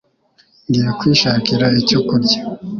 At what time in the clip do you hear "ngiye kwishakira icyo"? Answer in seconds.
0.67-1.99